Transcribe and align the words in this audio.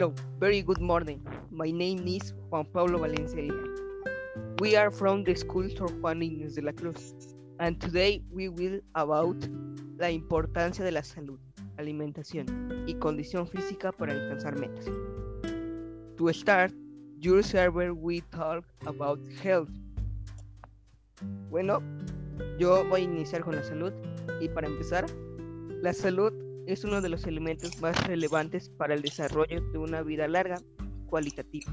Hello, 0.00 0.14
very 0.38 0.62
good 0.62 0.80
morning. 0.80 1.20
My 1.50 1.70
name 1.70 2.08
is 2.08 2.32
Juan 2.48 2.64
Pablo 2.64 3.00
Valencia. 3.00 3.52
We 4.58 4.74
are 4.74 4.90
from 4.90 5.24
the 5.24 5.34
school 5.34 5.68
Sor 5.68 5.88
Juan 6.00 6.22
Inés 6.22 6.54
de 6.54 6.62
la 6.62 6.72
Cruz, 6.72 7.12
and 7.58 7.78
today 7.78 8.22
we 8.32 8.48
will 8.48 8.80
about 8.94 9.36
la 9.98 10.08
importancia 10.08 10.82
de 10.82 10.90
la 10.90 11.02
salud, 11.02 11.38
alimentación 11.76 12.46
y 12.86 12.94
condición 12.94 13.46
física 13.46 13.92
para 13.92 14.14
alcanzar 14.14 14.58
metas. 14.58 14.86
To 16.16 16.32
start, 16.32 16.72
your 17.18 17.42
server 17.42 17.92
we 17.92 18.22
talk 18.30 18.64
about 18.86 19.20
health. 19.42 19.68
Bueno, 21.50 21.82
yo 22.58 22.86
voy 22.88 23.02
a 23.02 23.04
iniciar 23.04 23.42
con 23.42 23.54
la 23.54 23.62
salud 23.62 23.92
y 24.40 24.48
para 24.48 24.66
empezar, 24.66 25.04
la 25.82 25.92
salud 25.92 26.32
es 26.72 26.84
uno 26.84 27.00
de 27.00 27.08
los 27.08 27.26
elementos 27.26 27.80
más 27.80 28.06
relevantes 28.06 28.68
para 28.70 28.94
el 28.94 29.02
desarrollo 29.02 29.60
de 29.72 29.78
una 29.78 30.02
vida 30.02 30.28
larga 30.28 30.60
cualitativa, 31.06 31.72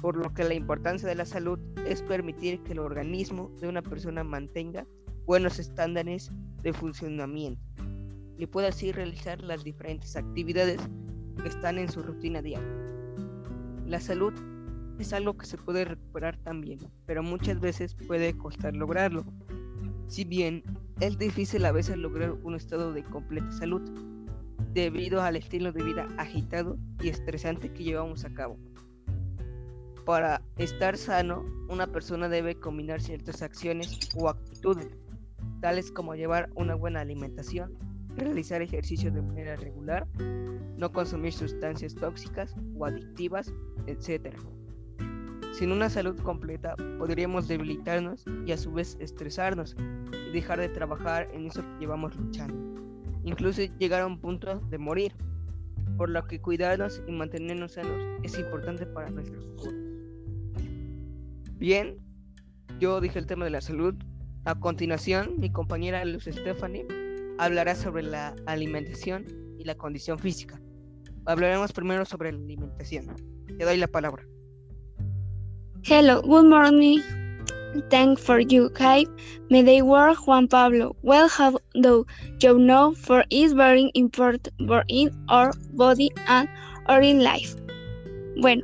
por 0.00 0.16
lo 0.16 0.32
que 0.34 0.44
la 0.44 0.54
importancia 0.54 1.08
de 1.08 1.14
la 1.14 1.24
salud 1.24 1.58
es 1.86 2.02
permitir 2.02 2.60
que 2.62 2.72
el 2.72 2.80
organismo 2.80 3.50
de 3.60 3.68
una 3.68 3.82
persona 3.82 4.24
mantenga 4.24 4.86
buenos 5.26 5.58
estándares 5.58 6.30
de 6.62 6.72
funcionamiento 6.72 7.62
y 8.36 8.46
pueda 8.46 8.68
así 8.68 8.90
realizar 8.90 9.40
las 9.42 9.64
diferentes 9.64 10.16
actividades 10.16 10.80
que 11.42 11.48
están 11.48 11.78
en 11.78 11.90
su 11.90 12.02
rutina 12.02 12.42
diaria. 12.42 12.74
La 13.86 14.00
salud 14.00 14.32
es 14.98 15.12
algo 15.12 15.36
que 15.36 15.46
se 15.46 15.56
puede 15.56 15.84
recuperar 15.84 16.36
también, 16.38 16.80
pero 17.06 17.22
muchas 17.22 17.60
veces 17.60 17.94
puede 18.06 18.36
costar 18.36 18.74
lograrlo. 18.74 19.24
Si 20.08 20.24
bien 20.24 20.62
es 21.00 21.16
difícil 21.16 21.64
a 21.64 21.72
veces 21.72 21.96
lograr 21.96 22.32
un 22.42 22.54
estado 22.54 22.92
de 22.92 23.02
completa 23.02 23.50
salud 23.52 23.80
debido 24.74 25.22
al 25.22 25.36
estilo 25.36 25.72
de 25.72 25.82
vida 25.82 26.08
agitado 26.18 26.78
y 27.00 27.08
estresante 27.08 27.72
que 27.72 27.84
llevamos 27.84 28.24
a 28.24 28.34
cabo. 28.34 28.58
Para 30.04 30.42
estar 30.56 30.96
sano, 30.96 31.44
una 31.68 31.86
persona 31.86 32.28
debe 32.28 32.54
combinar 32.54 33.00
ciertas 33.00 33.42
acciones 33.42 33.98
o 34.16 34.28
actitudes, 34.28 34.88
tales 35.60 35.90
como 35.90 36.14
llevar 36.14 36.50
una 36.54 36.74
buena 36.74 37.00
alimentación, 37.00 37.72
realizar 38.16 38.60
ejercicio 38.60 39.10
de 39.10 39.22
manera 39.22 39.56
regular, 39.56 40.06
no 40.76 40.92
consumir 40.92 41.32
sustancias 41.32 41.94
tóxicas 41.94 42.54
o 42.76 42.84
adictivas, 42.84 43.52
etc. 43.86 44.36
Sin 45.60 45.72
una 45.72 45.90
salud 45.90 46.18
completa 46.22 46.74
podríamos 46.96 47.46
debilitarnos 47.46 48.24
y 48.46 48.52
a 48.52 48.56
su 48.56 48.72
vez 48.72 48.96
estresarnos 48.98 49.76
y 50.10 50.32
dejar 50.32 50.58
de 50.58 50.70
trabajar 50.70 51.28
en 51.34 51.48
eso 51.48 51.60
que 51.60 51.80
llevamos 51.80 52.16
luchando. 52.16 52.80
Incluso 53.24 53.60
llegar 53.78 54.00
a 54.00 54.06
un 54.06 54.18
punto 54.18 54.58
de 54.58 54.78
morir, 54.78 55.12
por 55.98 56.08
lo 56.08 56.26
que 56.26 56.40
cuidarnos 56.40 57.02
y 57.06 57.12
mantenernos 57.12 57.72
sanos 57.72 58.00
es 58.22 58.38
importante 58.38 58.86
para 58.86 59.10
nuestro 59.10 59.38
futuro. 59.38 59.76
Bien, 61.58 61.98
yo 62.78 62.98
dije 63.02 63.18
el 63.18 63.26
tema 63.26 63.44
de 63.44 63.50
la 63.50 63.60
salud. 63.60 63.94
A 64.46 64.54
continuación, 64.58 65.34
mi 65.36 65.52
compañera 65.52 66.02
Luz 66.06 66.24
Stephanie 66.24 66.86
hablará 67.38 67.74
sobre 67.74 68.04
la 68.04 68.34
alimentación 68.46 69.26
y 69.58 69.64
la 69.64 69.74
condición 69.74 70.18
física. 70.18 70.58
Hablaremos 71.26 71.70
primero 71.74 72.06
sobre 72.06 72.32
la 72.32 72.38
alimentación. 72.38 73.14
Te 73.58 73.62
doy 73.62 73.76
la 73.76 73.88
palabra. 73.88 74.29
Hello, 75.82 76.20
good 76.20 76.44
morning. 76.44 77.02
Thank 77.88 78.18
for 78.18 78.38
you, 78.38 78.68
Kai. 78.68 79.06
May 79.48 79.62
they 79.62 79.80
work 79.80 80.26
Juan 80.26 80.46
Pablo. 80.46 80.94
Well, 81.02 81.26
how 81.26 81.58
do 81.80 82.06
you 82.42 82.58
know 82.58 82.92
for 82.92 83.24
is 83.30 83.54
very 83.54 83.90
important 83.94 84.50
for 84.68 84.84
in 84.88 85.10
our 85.30 85.52
body 85.72 86.10
and 86.28 86.48
our 86.86 87.00
in 87.00 87.24
life. 87.24 87.56
Bueno, 88.42 88.62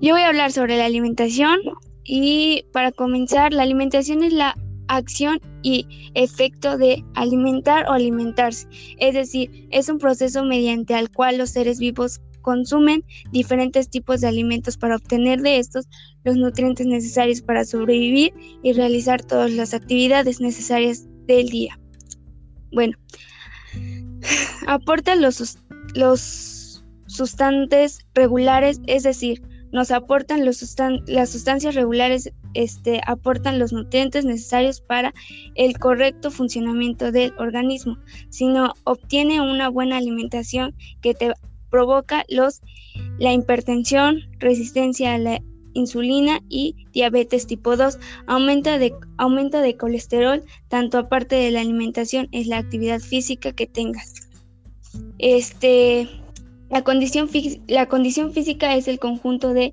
yo 0.00 0.14
voy 0.14 0.22
a 0.22 0.28
hablar 0.28 0.52
sobre 0.52 0.78
la 0.78 0.86
alimentación 0.86 1.58
y 2.04 2.64
para 2.72 2.92
comenzar, 2.92 3.52
la 3.52 3.64
alimentación 3.64 4.22
es 4.22 4.32
la 4.32 4.56
acción 4.88 5.38
y 5.62 5.86
efecto 6.14 6.78
de 6.78 7.04
alimentar 7.14 7.86
o 7.88 7.92
alimentarse. 7.92 8.66
Es 8.98 9.14
decir, 9.14 9.68
es 9.70 9.90
un 9.90 9.98
proceso 9.98 10.44
mediante 10.44 10.98
el 10.98 11.10
cual 11.10 11.36
los 11.36 11.50
seres 11.50 11.78
vivos 11.78 12.20
consumen 12.46 13.04
diferentes 13.32 13.90
tipos 13.90 14.20
de 14.20 14.28
alimentos 14.28 14.76
para 14.76 14.94
obtener 14.94 15.40
de 15.42 15.58
estos 15.58 15.88
los 16.22 16.36
nutrientes 16.36 16.86
necesarios 16.86 17.42
para 17.42 17.64
sobrevivir 17.64 18.32
y 18.62 18.72
realizar 18.72 19.20
todas 19.24 19.50
las 19.50 19.74
actividades 19.74 20.40
necesarias 20.40 21.08
del 21.26 21.48
día. 21.48 21.76
Bueno, 22.70 22.96
aporta 24.68 25.16
los, 25.16 25.58
los 25.96 26.84
sustantes 27.08 28.06
regulares, 28.14 28.80
es 28.86 29.02
decir, 29.02 29.42
nos 29.72 29.90
aportan 29.90 30.44
los 30.44 30.76
las 31.06 31.30
sustancias 31.30 31.74
regulares, 31.74 32.30
este, 32.54 33.00
aportan 33.08 33.58
los 33.58 33.72
nutrientes 33.72 34.24
necesarios 34.24 34.80
para 34.80 35.12
el 35.56 35.76
correcto 35.80 36.30
funcionamiento 36.30 37.10
del 37.10 37.34
organismo. 37.38 37.98
Si 38.30 38.46
no 38.46 38.72
obtiene 38.84 39.40
una 39.40 39.68
buena 39.68 39.96
alimentación 39.96 40.76
que 41.02 41.12
te 41.12 41.32
provoca 41.70 42.24
los, 42.28 42.60
la 43.18 43.32
hipertensión, 43.32 44.20
resistencia 44.38 45.14
a 45.14 45.18
la 45.18 45.40
insulina 45.76 46.40
y 46.48 46.74
diabetes 46.92 47.46
tipo 47.46 47.76
2. 47.76 47.98
Aumenta 48.26 48.78
de, 48.78 48.94
aumenta 49.18 49.60
de 49.60 49.76
colesterol, 49.76 50.42
tanto 50.68 50.98
aparte 50.98 51.36
de 51.36 51.50
la 51.50 51.60
alimentación, 51.60 52.28
es 52.32 52.46
la 52.46 52.58
actividad 52.58 53.00
física 53.00 53.52
que 53.52 53.66
tengas. 53.66 54.14
Este, 55.18 56.08
la, 56.70 56.82
condición, 56.82 57.28
la 57.68 57.86
condición 57.86 58.32
física 58.32 58.74
es 58.74 58.88
el 58.88 58.98
conjunto 58.98 59.52
de 59.52 59.72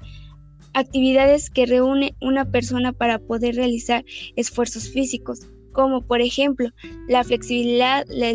actividades 0.74 1.50
que 1.50 1.66
reúne 1.66 2.16
una 2.22 2.46
persona 2.46 2.94
para 2.94 3.20
poder 3.20 3.56
realizar 3.56 4.04
esfuerzos 4.36 4.90
físicos, 4.90 5.48
como 5.72 6.02
por 6.02 6.22
ejemplo 6.22 6.70
la 7.08 7.24
flexibilidad, 7.24 8.06
la, 8.10 8.34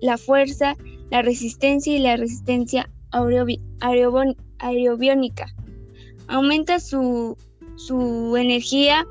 la 0.00 0.16
fuerza, 0.16 0.76
la 1.10 1.22
resistencia 1.22 1.94
y 1.94 1.98
la 1.98 2.16
resistencia 2.16 2.88
aerobiónica. 3.10 5.46
Aumenta 6.28 6.80
su, 6.80 7.36
su 7.76 8.36
energía, 8.36 9.06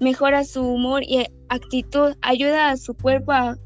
mejora 0.00 0.44
su 0.44 0.62
humor 0.62 1.02
y 1.02 1.26
actitud, 1.48 2.14
ayuda 2.20 2.70
a 2.70 2.76
su 2.76 2.94
cuerpo 2.94 3.32
a 3.32 3.58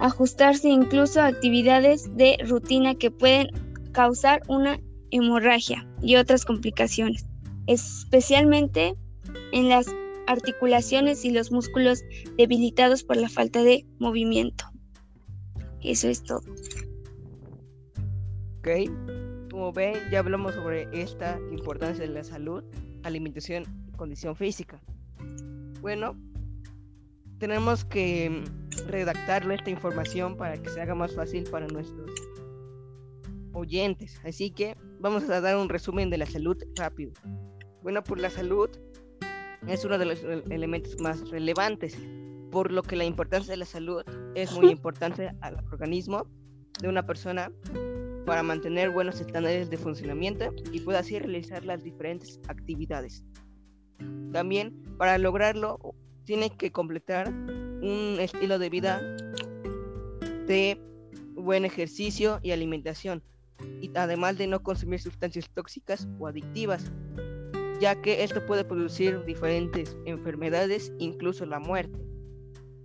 ajustarse 0.00 0.68
incluso 0.68 1.20
a 1.20 1.26
actividades 1.26 2.14
de 2.16 2.38
rutina 2.46 2.94
que 2.94 3.10
pueden 3.10 3.48
causar 3.92 4.42
una 4.48 4.78
hemorragia 5.10 5.86
y 6.02 6.16
otras 6.16 6.44
complicaciones, 6.44 7.24
especialmente 7.66 8.94
en 9.52 9.68
las 9.68 9.86
articulaciones 10.26 11.24
y 11.24 11.30
los 11.30 11.50
músculos 11.50 12.02
debilitados 12.36 13.02
por 13.02 13.16
la 13.16 13.28
falta 13.28 13.62
de 13.62 13.86
movimiento. 13.98 14.66
Eso 15.82 16.08
es 16.08 16.22
todo. 16.22 16.42
Ok, 18.68 19.50
como 19.50 19.72
ven, 19.72 19.94
ya 20.10 20.18
hablamos 20.18 20.54
sobre 20.54 20.88
esta 20.92 21.40
importancia 21.50 22.06
de 22.06 22.12
la 22.12 22.22
salud, 22.22 22.62
alimentación 23.02 23.64
y 23.88 23.92
condición 23.92 24.36
física. 24.36 24.78
Bueno, 25.80 26.14
tenemos 27.38 27.86
que 27.86 28.44
redactarle 28.86 29.54
esta 29.54 29.70
información 29.70 30.36
para 30.36 30.60
que 30.60 30.68
se 30.68 30.82
haga 30.82 30.94
más 30.94 31.14
fácil 31.14 31.44
para 31.44 31.66
nuestros 31.66 32.10
oyentes. 33.54 34.20
Así 34.22 34.50
que 34.50 34.76
vamos 35.00 35.30
a 35.30 35.40
dar 35.40 35.56
un 35.56 35.70
resumen 35.70 36.10
de 36.10 36.18
la 36.18 36.26
salud 36.26 36.58
rápido. 36.76 37.12
Bueno, 37.82 38.04
por 38.04 38.20
la 38.20 38.28
salud 38.28 38.68
es 39.66 39.82
uno 39.86 39.96
de 39.96 40.04
los 40.04 40.22
elementos 40.50 41.00
más 41.00 41.30
relevantes, 41.30 41.96
por 42.50 42.70
lo 42.70 42.82
que 42.82 42.96
la 42.96 43.06
importancia 43.06 43.50
de 43.50 43.56
la 43.56 43.64
salud 43.64 44.02
es 44.34 44.52
muy 44.52 44.68
importante 44.72 45.30
al 45.40 45.64
organismo 45.72 46.26
de 46.82 46.88
una 46.88 47.06
persona 47.06 47.50
para 48.28 48.42
mantener 48.42 48.90
buenos 48.90 49.22
estándares 49.22 49.70
de 49.70 49.78
funcionamiento 49.78 50.52
y 50.70 50.80
pueda 50.80 50.98
así 50.98 51.18
realizar 51.18 51.64
las 51.64 51.82
diferentes 51.82 52.38
actividades. 52.48 53.24
También 54.32 54.84
para 54.98 55.16
lograrlo 55.16 55.94
tiene 56.24 56.50
que 56.50 56.70
completar 56.70 57.30
un 57.30 58.18
estilo 58.20 58.58
de 58.58 58.68
vida 58.68 59.00
de 60.46 60.78
buen 61.36 61.64
ejercicio 61.64 62.38
y 62.42 62.50
alimentación, 62.50 63.22
y 63.80 63.90
además 63.94 64.36
de 64.36 64.46
no 64.46 64.62
consumir 64.62 65.00
sustancias 65.00 65.48
tóxicas 65.54 66.06
o 66.18 66.26
adictivas, 66.26 66.92
ya 67.80 67.98
que 68.02 68.24
esto 68.24 68.44
puede 68.44 68.62
producir 68.62 69.24
diferentes 69.24 69.96
enfermedades, 70.04 70.92
incluso 70.98 71.46
la 71.46 71.60
muerte, 71.60 71.98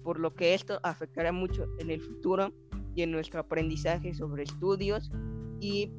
por 0.03 0.21
lo 0.21 0.33
que 0.33 0.53
esto 0.53 0.79
afectará 0.83 1.33
mucho 1.33 1.67
en 1.79 1.89
el 1.89 1.99
futuro 1.99 2.53
y 2.95 3.03
en 3.03 3.11
nuestro 3.11 3.39
aprendizaje 3.39 4.13
sobre 4.13 4.43
estudios 4.43 5.11
y 5.59 5.91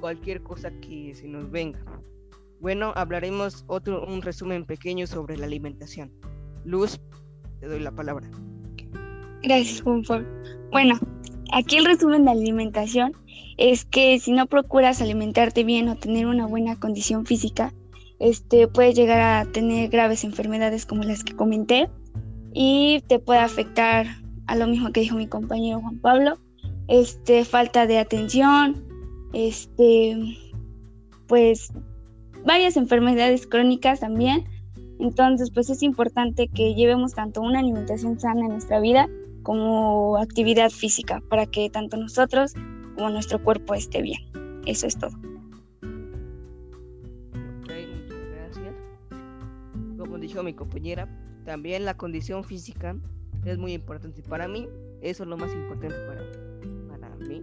cualquier 0.00 0.42
cosa 0.42 0.70
que 0.80 1.14
se 1.14 1.28
nos 1.28 1.50
venga. 1.50 1.80
Bueno, 2.60 2.92
hablaremos 2.96 3.64
otro 3.66 4.04
un 4.06 4.22
resumen 4.22 4.64
pequeño 4.64 5.06
sobre 5.06 5.36
la 5.36 5.46
alimentación. 5.46 6.10
Luz, 6.64 7.00
te 7.60 7.66
doy 7.66 7.80
la 7.80 7.92
palabra. 7.92 8.28
Gracias, 9.42 9.82
Juan 9.82 10.02
Bueno, 10.72 10.98
aquí 11.52 11.76
el 11.76 11.84
resumen 11.84 12.24
de 12.24 12.32
alimentación 12.32 13.12
es 13.56 13.84
que 13.84 14.18
si 14.18 14.32
no 14.32 14.46
procuras 14.46 15.00
alimentarte 15.00 15.64
bien 15.64 15.88
o 15.88 15.96
tener 15.96 16.26
una 16.26 16.46
buena 16.46 16.78
condición 16.78 17.26
física, 17.26 17.72
este, 18.18 18.66
puedes 18.66 18.94
llegar 18.94 19.20
a 19.20 19.50
tener 19.50 19.90
graves 19.90 20.24
enfermedades 20.24 20.86
como 20.86 21.02
las 21.02 21.22
que 21.22 21.36
comenté 21.36 21.88
y 22.52 23.02
te 23.06 23.18
puede 23.18 23.40
afectar 23.40 24.06
a 24.46 24.56
lo 24.56 24.66
mismo 24.66 24.92
que 24.92 25.00
dijo 25.00 25.16
mi 25.16 25.26
compañero 25.26 25.80
Juan 25.80 25.98
Pablo, 25.98 26.38
este, 26.88 27.44
falta 27.44 27.86
de 27.86 27.98
atención, 27.98 28.84
este, 29.32 30.16
pues 31.26 31.72
varias 32.44 32.76
enfermedades 32.76 33.46
crónicas 33.46 34.00
también. 34.00 34.44
Entonces, 34.98 35.50
pues 35.50 35.68
es 35.68 35.82
importante 35.82 36.48
que 36.48 36.74
llevemos 36.74 37.14
tanto 37.14 37.42
una 37.42 37.58
alimentación 37.58 38.18
sana 38.18 38.42
en 38.42 38.52
nuestra 38.52 38.80
vida 38.80 39.08
como 39.42 40.16
actividad 40.16 40.70
física 40.70 41.22
para 41.28 41.46
que 41.46 41.68
tanto 41.68 41.96
nosotros 41.96 42.54
como 42.94 43.10
nuestro 43.10 43.42
cuerpo 43.42 43.74
esté 43.74 44.00
bien. 44.00 44.20
Eso 44.64 44.86
es 44.86 44.98
todo. 44.98 45.12
Ok, 47.62 47.70
muchas 47.70 48.26
gracias. 48.32 48.74
Como 49.98 50.18
dijo 50.18 50.42
mi 50.42 50.54
compañera, 50.54 51.08
también 51.44 51.84
la 51.84 51.96
condición 51.96 52.42
física 52.42 52.96
es 53.46 53.58
muy 53.58 53.72
importante 53.72 54.22
para 54.22 54.48
mí. 54.48 54.68
Eso 55.00 55.22
es 55.22 55.28
lo 55.28 55.36
más 55.36 55.52
importante 55.52 55.96
para, 56.06 56.22
para 56.88 57.16
mí. 57.16 57.42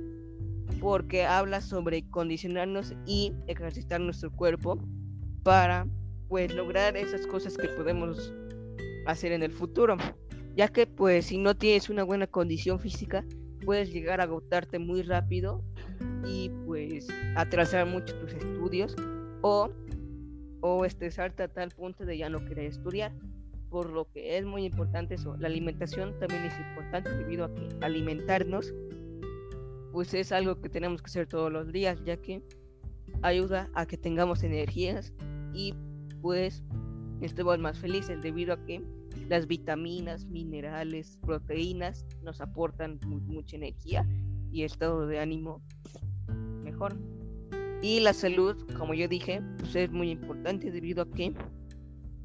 Porque 0.80 1.26
habla 1.26 1.62
sobre 1.62 2.08
condicionarnos 2.10 2.94
y 3.06 3.34
ejercitar 3.48 4.02
nuestro 4.02 4.32
cuerpo 4.32 4.80
para 5.44 5.88
pues 6.28 6.54
lograr 6.54 6.98
esas 6.98 7.26
cosas 7.28 7.58
que 7.58 7.68
podemos 7.70 8.34
hacer 9.06 9.32
en 9.32 9.44
el 9.44 9.52
futuro 9.52 9.98
ya 10.56 10.68
que 10.68 10.86
pues 10.88 11.26
si 11.28 11.38
no 11.38 11.56
tienes 11.56 11.90
una 11.90 12.04
buena 12.04 12.28
condición 12.28 12.80
física 12.80 13.26
puedes 13.66 13.92
llegar 13.92 14.20
a 14.20 14.24
agotarte 14.24 14.80
muy 14.80 15.02
rápido 15.02 15.64
y 16.28 16.50
pues 16.66 17.08
atrasar 17.36 17.86
mucho 17.86 18.16
tus 18.20 18.34
estudios 18.34 18.96
o, 19.42 19.70
o 20.62 20.86
estresarte 20.86 21.44
a 21.44 21.48
tal 21.48 21.72
punto 21.72 22.06
de 22.06 22.18
ya 22.18 22.30
no 22.30 22.44
querer 22.46 22.66
estudiar 22.66 23.14
por 23.74 23.90
lo 23.90 24.08
que 24.12 24.38
es 24.38 24.46
muy 24.46 24.66
importante 24.66 25.16
eso 25.16 25.36
la 25.38 25.48
alimentación 25.48 26.14
también 26.20 26.46
es 26.46 26.54
importante 26.60 27.10
debido 27.10 27.46
a 27.46 27.54
que 27.56 27.68
alimentarnos 27.82 28.72
pues 29.92 30.14
es 30.14 30.32
algo 30.32 30.62
que 30.62 30.70
tenemos 30.70 31.02
que 31.02 31.08
hacer 31.08 31.26
todos 31.26 31.52
los 31.52 31.72
días 31.72 32.00
ya 32.06 32.18
que 32.18 32.44
ayuda 33.24 33.72
a 33.74 33.88
que 33.88 33.98
tengamos 33.98 34.44
energías 34.44 35.12
y 35.56 35.74
pues 36.22 36.64
estemos 37.22 37.58
más 37.58 37.80
felices 37.80 38.22
debido 38.22 38.54
a 38.54 38.64
que 38.64 38.84
las 39.28 39.48
vitaminas, 39.48 40.28
minerales, 40.28 41.18
proteínas 41.24 42.06
nos 42.22 42.42
aportan 42.42 43.00
mucha 43.26 43.56
energía 43.56 44.08
y 44.52 44.64
estado 44.64 45.08
de 45.08 45.20
ánimo 45.20 45.64
mejor. 46.64 46.96
Y 47.82 48.02
la 48.02 48.14
salud, 48.14 48.56
como 48.78 48.94
yo 48.94 49.08
dije, 49.08 49.42
pues 49.60 49.76
es 49.76 49.92
muy 49.92 50.12
importante 50.12 50.72
debido 50.72 51.04
a 51.04 51.10
que, 51.10 51.34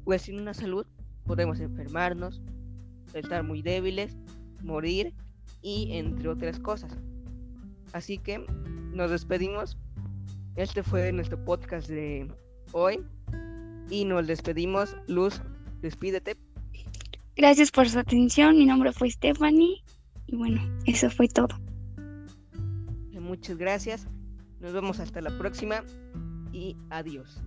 pues 0.03 0.23
sin 0.23 0.39
una 0.39 0.53
salud 0.53 0.85
podemos 1.29 1.59
enfermarnos, 1.59 2.41
estar 3.13 3.43
muy 3.43 3.61
débiles, 3.61 4.17
morir 4.63 5.13
y 5.61 5.91
entre 5.91 6.27
otras 6.27 6.59
cosas. 6.59 6.91
Así 7.93 8.17
que 8.17 8.43
nos 8.93 9.11
despedimos. 9.11 9.77
Este 10.55 10.81
fue 10.81 11.11
nuestro 11.11 11.37
podcast 11.45 11.87
de 11.87 12.33
hoy 12.71 13.05
y 13.91 14.05
nos 14.05 14.25
despedimos. 14.25 14.97
Luz, 15.07 15.39
despídete. 15.81 16.35
Gracias 17.35 17.69
por 17.69 17.87
su 17.87 17.99
atención. 17.99 18.57
Mi 18.57 18.65
nombre 18.65 18.91
fue 18.91 19.11
Stephanie. 19.11 19.83
Y 20.25 20.35
bueno, 20.35 20.59
eso 20.87 21.11
fue 21.11 21.27
todo. 21.27 21.55
Muchas 23.21 23.57
gracias. 23.57 24.07
Nos 24.59 24.73
vemos 24.73 24.99
hasta 24.99 25.21
la 25.21 25.37
próxima 25.37 25.83
y 26.51 26.75
adiós. 26.89 27.39